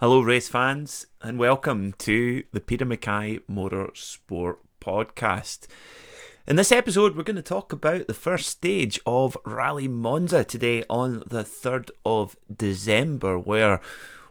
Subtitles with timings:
[0.00, 5.66] Hello, race fans, and welcome to the Peter Mackay Motorsport Podcast.
[6.46, 10.84] In this episode, we're going to talk about the first stage of Rally Monza today
[10.88, 13.82] on the 3rd of December, where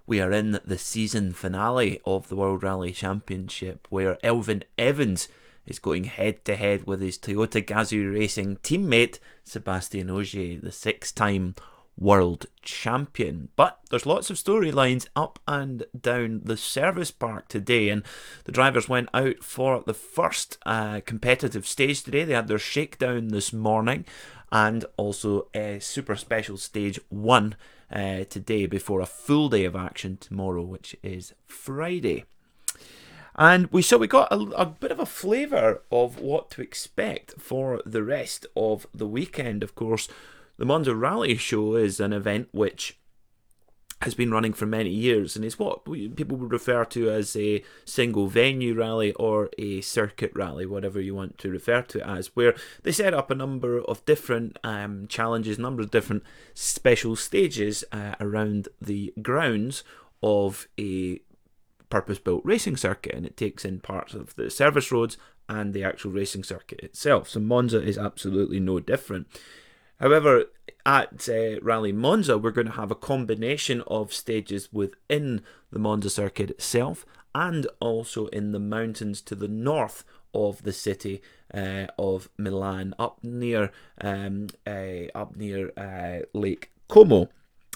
[0.08, 5.28] we are in the season finale of the World Rally Championship, where Elfyn Evans
[5.68, 11.12] is going head to head with his Toyota Gazoo Racing teammate Sebastien Ogier, the six
[11.12, 11.54] time
[12.00, 13.50] world champion.
[13.56, 18.04] But there's lots of storylines up and down the service park today, and
[18.46, 22.24] the drivers went out for the first uh, competitive stage today.
[22.24, 24.06] They had their shakedown this morning,
[24.52, 27.56] and also a super special stage one
[27.92, 32.26] uh, today before a full day of action tomorrow, which is Friday.
[33.36, 37.40] And we so we got a, a bit of a flavour of what to expect
[37.40, 39.64] for the rest of the weekend.
[39.64, 40.10] Of course,
[40.60, 43.00] the Monza Rally Show is an event which
[44.02, 47.64] has been running for many years and is what people would refer to as a
[47.86, 52.36] single venue rally or a circuit rally, whatever you want to refer to it as,
[52.36, 57.16] where they set up a number of different um, challenges, a number of different special
[57.16, 59.84] stages uh, around the grounds
[60.22, 61.22] of a
[61.90, 65.86] purpose built racing circuit and it takes in parts of the service roads and the
[65.86, 67.30] actual racing circuit itself.
[67.30, 69.28] So Monza is absolutely no different.
[70.00, 70.46] However,
[70.86, 76.10] at uh, Rally Monza, we're going to have a combination of stages within the Monza
[76.10, 77.06] circuit itself
[77.36, 81.22] and also in the mountains to the north of the city
[81.54, 87.30] uh, of Milan, up near um, uh, up near uh, Lake Como.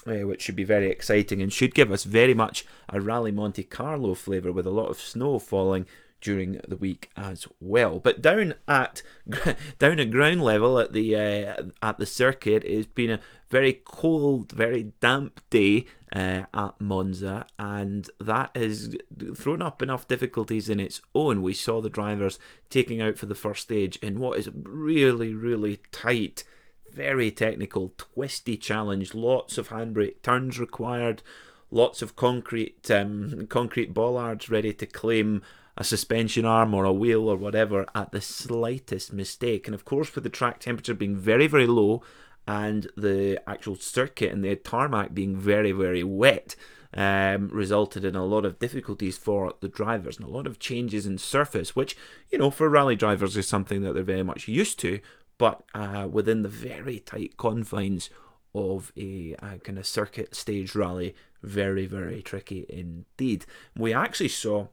[0.06, 3.62] Uh, which should be very exciting and should give us very much a Rally Monte
[3.62, 5.86] Carlo flavour with a lot of snow falling
[6.24, 8.00] during the week as well.
[8.00, 9.02] But down at
[9.78, 14.50] down at ground level at the uh, at the circuit, it's been a very cold,
[14.50, 18.96] very damp day uh, at Monza, and that has
[19.36, 21.42] thrown up enough difficulties in its own.
[21.42, 22.38] We saw the drivers
[22.70, 26.42] taking out for the first stage in what is really, really tight.
[26.90, 29.14] Very technical, twisty challenge.
[29.14, 31.22] Lots of handbrake turns required.
[31.70, 35.42] Lots of concrete, um, concrete bollards ready to claim
[35.76, 39.66] a suspension arm or a wheel or whatever at the slightest mistake.
[39.66, 42.02] And of course, with the track temperature being very, very low
[42.46, 46.54] and the actual circuit and the tarmac being very, very wet,
[46.96, 51.06] um, resulted in a lot of difficulties for the drivers and a lot of changes
[51.06, 51.96] in surface, which,
[52.30, 55.00] you know, for rally drivers is something that they're very much used to,
[55.36, 58.10] but uh, within the very tight confines
[58.54, 63.44] of a, a kind of circuit stage rally, very, very tricky indeed.
[63.76, 64.68] We actually saw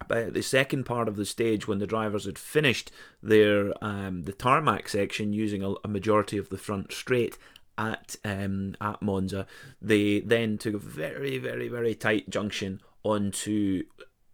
[0.00, 2.90] about the second part of the stage when the drivers had finished
[3.22, 7.36] their um, the tarmac section using a, a, majority of the front straight
[7.76, 9.46] at um, at Monza,
[9.80, 13.84] they then took a very very very tight junction onto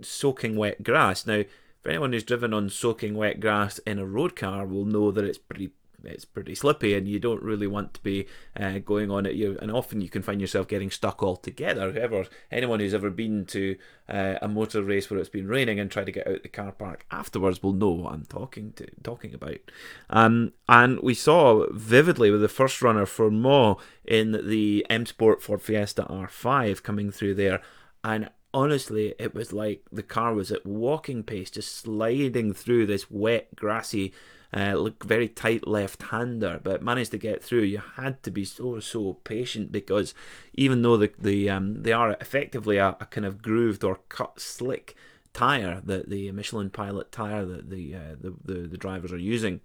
[0.02, 1.26] soaking wet grass.
[1.26, 1.44] Now,
[1.82, 5.24] for anyone who's driven on soaking wet grass in a road car, will know that
[5.24, 5.70] it's pretty
[6.06, 8.26] it's pretty slippy and you don't really want to be
[8.58, 9.34] uh, going on it.
[9.34, 11.92] You and often you can find yourself getting stuck altogether.
[11.92, 13.76] However, anyone who's ever been to
[14.08, 16.72] uh, a motor race where it's been raining and tried to get out the car
[16.72, 19.58] park afterwards will know what I'm talking to talking about.
[20.10, 25.62] Um, and we saw vividly with the first runner Fourmaux in the M Sport Ford
[25.62, 27.60] Fiesta R5 coming through there.
[28.04, 33.10] And honestly, it was like the car was at walking pace, just sliding through this
[33.10, 34.14] wet, grassy
[34.56, 37.62] uh, look very tight left-hander, but managed to get through.
[37.62, 40.14] You had to be so so patient because
[40.54, 44.40] even though the the um, they are effectively a, a kind of grooved or cut
[44.40, 44.96] slick
[45.34, 49.60] tire, that the Michelin Pilot tire that the, uh, the the the drivers are using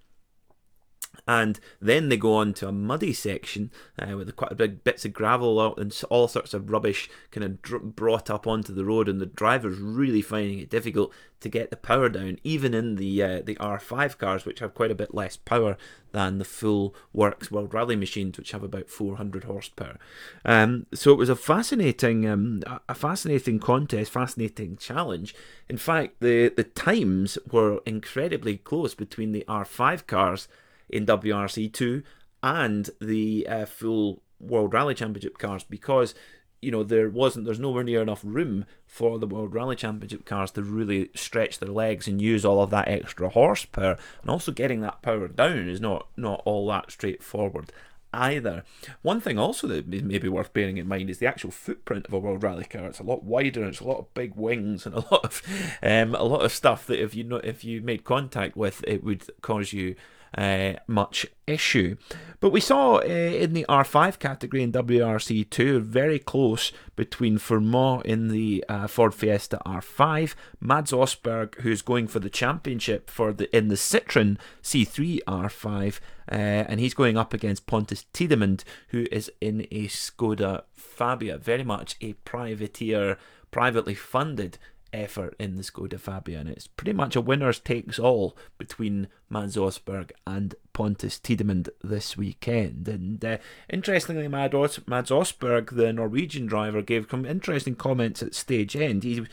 [1.28, 5.06] and then they go on to a muddy section uh, with quite a big bits
[5.06, 9.08] of gravel and all sorts of rubbish kind of dr- brought up onto the road,
[9.08, 13.22] and the driver's really finding it difficult to get the power down, even in the
[13.22, 15.78] uh, the R5 cars, which have quite a bit less power
[16.12, 19.98] than the full Works World Rally machines, which have about 400 horsepower.
[20.44, 25.36] Um, so it was a fascinating, um, a fascinating contest, fascinating challenge.
[25.70, 30.48] In fact, the the times were incredibly close between the R5 cars
[30.92, 32.04] in WRC2
[32.44, 36.16] and the uh, full World Rally Championship cars because
[36.62, 40.52] you know there wasn't there's nowhere near enough room for the World Rally Championship cars
[40.52, 44.82] to really stretch their legs and use all of that extra horsepower and also getting
[44.82, 47.72] that power down is not not all that straightforward
[48.14, 48.64] either.
[49.02, 52.14] One thing also that may be worth bearing in mind is the actual footprint of
[52.14, 52.86] a World Rally car.
[52.88, 55.42] It's a lot wider, and it's a lot of big wings, and a lot of
[55.82, 59.04] um, a lot of stuff that if you know if you made contact with, it
[59.04, 59.96] would cause you
[60.38, 61.98] uh, much issue.
[62.40, 68.30] But we saw uh, in the R5 category in WRC2 very close between Fourmaux in
[68.30, 73.68] the uh, Ford Fiesta R5, Mads Østberg who's going for the championship for the in
[73.68, 76.00] the Citroen C3 R5,
[76.32, 81.64] uh, and he's going up against Pontus Tidemand who is in a Skoda Fabia, very
[81.64, 83.18] much a privateer,
[83.52, 84.58] privately funded
[84.94, 89.56] effort in the Skoda Fabia, and it's pretty much a winners takes all between Mads
[89.56, 92.88] Østberg and Pontus Tidemand this weekend.
[92.88, 93.38] And uh,
[93.70, 99.04] interestingly, Mads Østberg, the Norwegian driver, gave some interesting comments at stage end.
[99.04, 99.26] He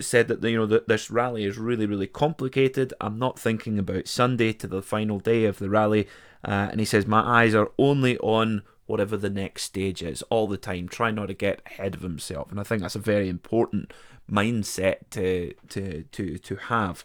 [0.00, 2.94] said that you know that this rally is really really complicated.
[3.00, 6.08] I'm not thinking about Sunday to the final day of the rally,
[6.44, 10.46] uh, and he says my eyes are only on whatever the next stage is all
[10.46, 10.88] the time.
[10.88, 13.92] Try not to get ahead of himself, and I think that's a very important
[14.30, 17.04] mindset to to to to have.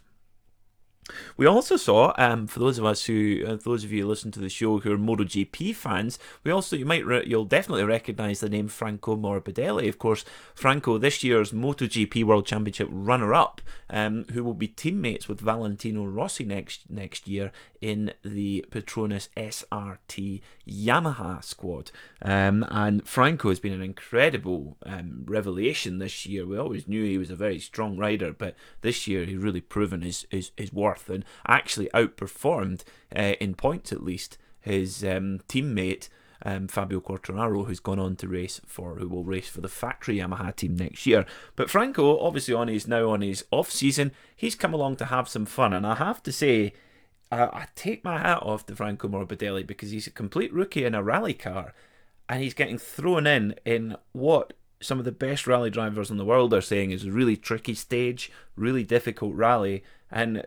[1.38, 4.31] We also saw, um, for those of us who, uh, those of you who listen
[4.31, 8.39] to the show who are MotoGP fans, we also you might re- you'll definitely recognise
[8.39, 9.88] the name Franco Morbidelli.
[9.88, 15.41] Of course, Franco, this year's MotoGP World Championship runner-up, um, who will be teammates with
[15.41, 17.51] Valentino Rossi next next year
[17.81, 21.91] in the Petronas SRT Yamaha squad.
[22.21, 26.45] Um, and Franco has been an incredible um, revelation this year.
[26.45, 30.01] We always knew he was a very strong rider, but this year he's really proven
[30.01, 32.84] his his, his worth and actually outperformed,
[33.16, 36.10] uh, in points at least, his um, teammate.
[36.46, 40.19] Um, Fabio Quartararo, who's gone on to race for, who will race for the factory
[40.19, 41.25] Yamaha team next year.
[41.57, 45.28] But Franco, obviously on his now on his off season, he's come along to have
[45.28, 46.72] some fun, and I have to say,
[47.30, 50.96] I, I take my hat off to Franco Morbidelli because he's a complete rookie in
[50.96, 51.74] a rally car,
[52.30, 56.25] and he's getting thrown in in what some of the best rally drivers in the
[56.25, 60.46] world are saying is a really tricky stage, really difficult rally, and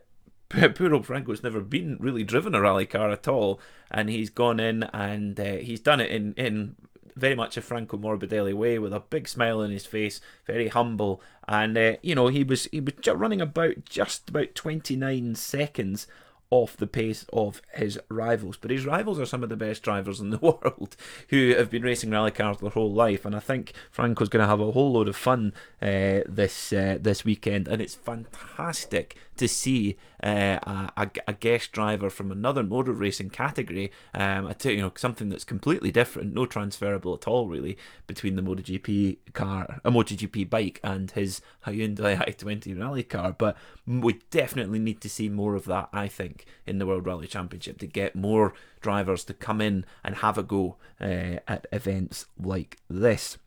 [0.74, 3.60] poor old Franco's never been really driven a rally car at all,
[3.90, 6.76] and he's gone in and uh, he's done it in in
[7.14, 11.22] very much a Franco Morbidelli way, with a big smile on his face, very humble,
[11.46, 16.06] and uh, you know he was he was running about just about twenty nine seconds
[16.52, 18.58] off the pace of his rivals.
[18.58, 20.96] But his rivals are some of the best drivers in the world
[21.30, 24.46] who have been racing rally cars their whole life, and I think Franco's going to
[24.46, 29.48] have a whole load of fun uh, this uh, this weekend, and it's fantastic to
[29.48, 30.58] see uh,
[30.96, 33.90] a, a, guest driver from another motor racing category.
[34.14, 38.42] Um, you, you know something that's completely different, no transferable at all, really, between the
[38.42, 43.32] MotoGP car, a MotoGP bike, and his Hyundai i20 rally car.
[43.32, 43.56] But
[43.86, 45.88] we definitely need to see more of that.
[45.92, 50.16] I think in the World Rally Championship to get more drivers to come in and
[50.16, 53.38] have a go uh, at events like this.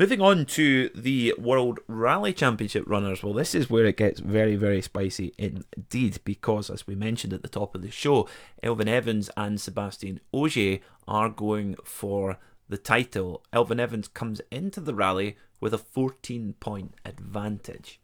[0.00, 3.24] Moving on to the World Rally Championship runners.
[3.24, 7.42] Well, this is where it gets very, very spicy indeed, because as we mentioned at
[7.42, 8.28] the top of the show,
[8.62, 10.78] Elfyn Evans and Sebastian Ogier
[11.08, 12.38] are going for
[12.68, 13.42] the title.
[13.52, 18.00] Elfyn Evans comes into the rally with a 14 point advantage.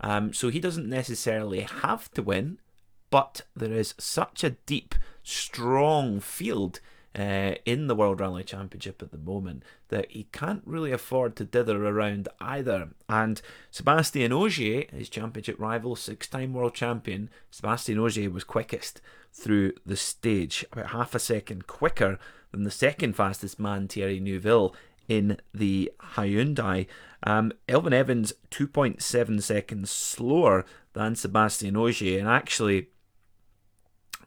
[0.00, 2.58] Um, so he doesn't necessarily have to win,
[3.14, 6.80] but there is such a deep, strong field
[7.16, 11.44] uh, in the World Rally Championship at the moment that he can't really afford to
[11.44, 12.88] dither around either.
[13.08, 13.40] And
[13.70, 19.00] Sebastian Ogier, his championship rival, six time world champion, Sebastian Ogier was quickest
[19.32, 22.18] through the stage, about half a second quicker
[22.50, 24.74] than the second fastest man, Thierry Neuville,
[25.06, 26.88] in the Hyundai.
[27.22, 32.88] Um, Elfyn Evans, 2.7 seconds slower than Sebastian Ogier, and actually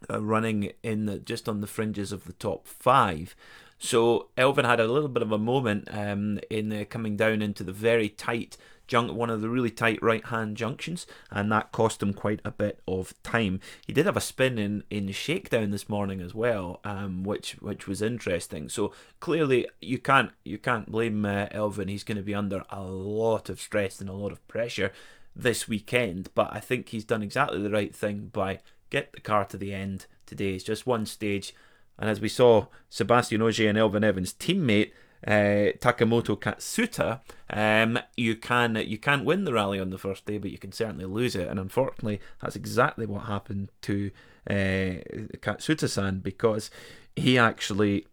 [0.10, 3.36] uh, running in the, just on the fringes of the top five.
[3.80, 7.72] So Elfyn had a little bit of a moment um, in coming down into the
[7.72, 12.14] very tight junk, one of the really tight right hand junctions, and that cost him
[12.14, 13.60] quite a bit of time.
[13.86, 17.88] He did have a spin in, in shakedown this morning as well, um, which which
[17.88, 18.70] was interesting.
[18.70, 21.90] So clearly you can't you can't blame uh, Elfyn.
[21.90, 24.92] He's going to be under a lot of stress and a lot of pressure
[25.36, 29.46] this weekend, but I think he's done exactly the right thing by get the car
[29.46, 30.54] to the end today.
[30.54, 31.54] It's just one stage.
[31.98, 34.92] And as we saw, Sebastian Ogier and Elfyn Evans' teammate
[35.26, 40.38] uh, Takamoto Katsuta, um, you can you can't win the rally on the first day,
[40.38, 41.48] but you can certainly lose it.
[41.48, 44.12] And unfortunately, that's exactly what happened to
[44.50, 45.02] uh,
[45.42, 46.70] Katsuta-san because
[47.16, 48.08] he actually.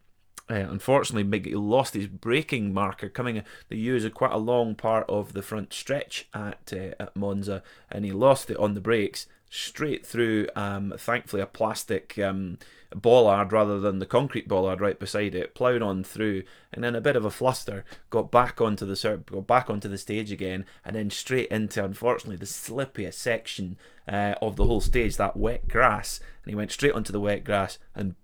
[0.50, 3.42] Uh, unfortunately, lost his braking marker coming.
[3.70, 8.04] They used quite a long part of the front stretch at uh, at Monza, and
[8.04, 12.58] he lost it on the brakes straight through, um, thankfully, a plastic um,
[12.92, 16.42] bollard rather than the concrete bollard right beside it, ploughed on through,
[16.72, 19.96] and then a bit of a fluster, got back onto the got back onto the
[19.96, 25.16] stage again, and then straight into, unfortunately, the slippiest section uh, of the whole stage,
[25.16, 28.16] that wet grass, and he went straight onto the wet grass, and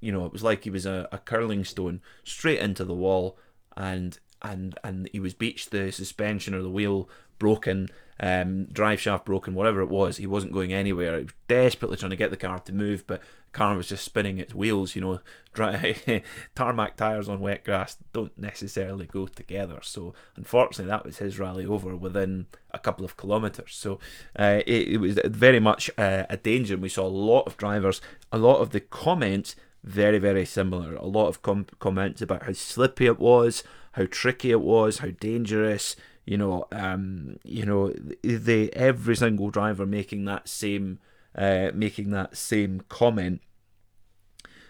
[0.00, 3.36] you know it was like he was a, a curling stone, straight into the wall,
[3.76, 5.70] and and and he was beached.
[5.70, 10.16] The suspension or the wheel broken um, drive shaft broken, whatever it was.
[10.16, 11.16] He wasn't going anywhere.
[11.18, 14.04] He was desperately trying to get the car to move, but the car was just
[14.04, 14.94] spinning its wheels.
[14.94, 15.20] You know,
[15.52, 15.96] dry,
[16.54, 19.78] tarmac tires on wet grass don't necessarily go together.
[19.82, 23.74] So unfortunately, that was his rally over within a couple of kilometres.
[23.74, 23.98] So
[24.38, 26.76] uh, it, it, was very much uh, a danger.
[26.76, 28.00] We saw a lot of drivers,
[28.32, 30.94] a lot of the comments very very similar.
[30.96, 35.10] A lot of com- comments about how slippy it was, how tricky it was, how
[35.20, 35.96] dangerous
[36.28, 37.90] you know, um, you know,
[38.22, 40.98] they every single driver making that same,
[41.34, 43.40] uh, making that same comment.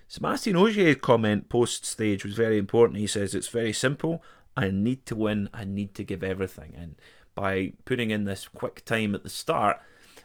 [0.06, 3.00] Sebastian Ogier's comment post stage was very important.
[3.00, 4.22] He says it's very simple.
[4.56, 5.48] I need to win.
[5.52, 6.74] I need to give everything.
[6.76, 6.94] And
[7.34, 9.80] by putting in this quick time at the start,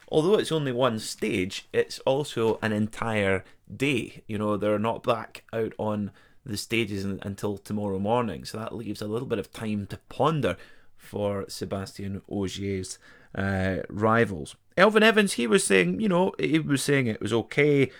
[0.09, 3.43] although it's only one stage, it's also an entire
[3.75, 4.21] day.
[4.27, 6.11] You know, they're not back out on
[6.45, 8.45] the stages until tomorrow morning.
[8.45, 10.57] So that leaves a little bit of time to ponder
[11.03, 12.97] for Sebastian Ogier's
[13.35, 14.55] uh, rivals.
[14.77, 17.91] Elfyn Evans, he was saying, you know, he was saying it was okay.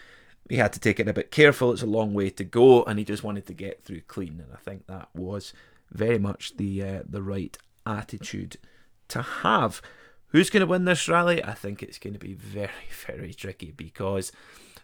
[0.50, 1.72] He had to take it a bit careful.
[1.72, 4.40] It's a long way to go, and he just wanted to get through clean.
[4.44, 5.54] And I think that was
[5.92, 8.58] very much the uh, the right attitude
[9.10, 9.82] to have.
[10.28, 11.44] Who's going to win this rally?
[11.44, 12.72] I think it's going to be very,
[13.06, 14.32] very tricky because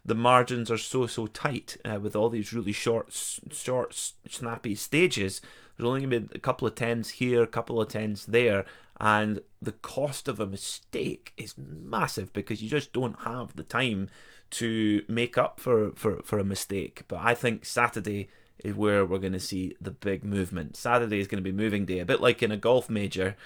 [0.05, 3.13] the margins are so so tight uh, with all these really short,
[3.51, 5.41] short, snappy stages.
[5.77, 8.65] There's only going to be a couple of tens here, a couple of tens there,
[8.99, 14.09] and the cost of a mistake is massive because you just don't have the time
[14.51, 17.03] to make up for, for, for a mistake.
[17.07, 18.29] But I think Saturday
[18.63, 20.75] is where we're going to see the big movement.
[20.75, 23.37] Saturday is going to be moving day, a bit like in a golf major.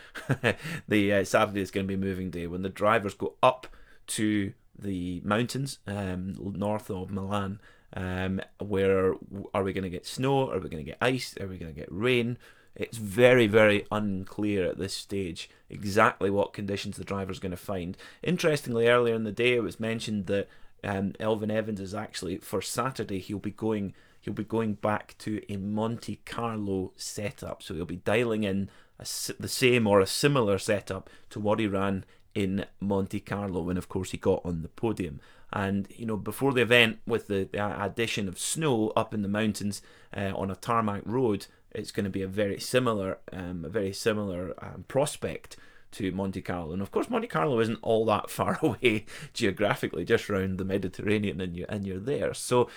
[0.88, 3.68] the uh, Saturday is going to be moving day when the drivers go up
[4.08, 7.60] to the mountains um, north of Milan
[7.96, 9.14] um, where
[9.54, 10.50] are we going to get snow?
[10.50, 11.36] Are we going to get ice?
[11.40, 12.38] Are we going to get rain?
[12.76, 17.96] It's very, very unclear at this stage exactly what conditions the driver's going to find.
[18.24, 20.50] Interestingly, earlier in the day, it was mentioned that
[20.84, 23.20] um, Elfyn Evans is actually for Saturday.
[23.20, 23.94] He'll be going.
[24.20, 29.06] He'll be going back to a Monte Carlo setup, so he'll be dialing in a,
[29.38, 33.90] the same or a similar setup to what he ran in Monte Carlo when, of
[33.90, 35.20] course, he got on the podium.
[35.52, 39.28] And you know, before the event, with the, the addition of snow up in the
[39.28, 39.82] mountains
[40.16, 43.94] uh, on a tarmac road, it's going to be a very similar, um, a very
[43.94, 45.58] similar um, prospect
[45.92, 46.74] to Monte Carlo.
[46.74, 51.40] And of course, Monte Carlo isn't all that far away geographically, just around the Mediterranean,
[51.40, 52.34] and you and you're there.
[52.34, 52.68] So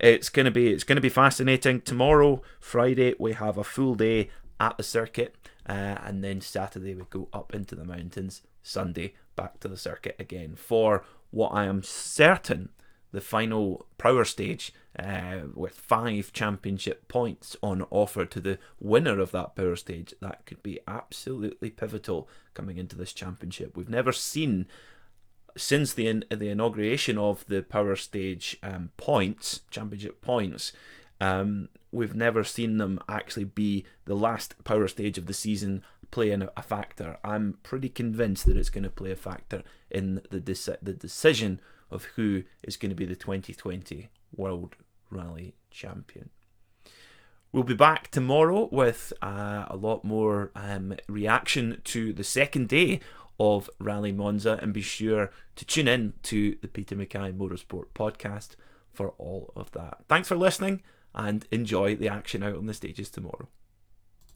[0.00, 1.80] it's going to be it's going to be fascinating.
[1.80, 4.30] Tomorrow, Friday, we have a full day
[4.60, 5.36] at the circuit,
[5.68, 8.42] uh, and then Saturday we go up into the mountains.
[8.64, 12.70] Sunday back to the circuit again for what I am certain
[13.14, 19.30] the final power stage uh, with five championship points on offer to the winner of
[19.30, 20.12] that power stage.
[20.20, 23.76] That could be absolutely pivotal coming into this championship.
[23.76, 24.66] We've never seen
[25.56, 30.72] since the in, the inauguration of the power stage um, points, championship points.
[31.20, 36.48] Um, we've never seen them actually be the last power stage of the season playing
[36.56, 37.18] a factor.
[37.24, 41.60] I'm pretty convinced that it's going to play a factor in the deci- the decision
[41.90, 44.76] of who is going to be the 2020 World
[45.10, 46.30] Rally Champion.
[47.50, 53.00] We'll be back tomorrow with uh, a lot more um, reaction to the second day
[53.40, 58.50] of Rally Monza, and be sure to tune in to the Peter Mackay Motorsport podcast
[58.92, 60.04] for all of that.
[60.08, 60.80] Thanks for listening
[61.12, 63.48] and enjoy the action out on the stages tomorrow.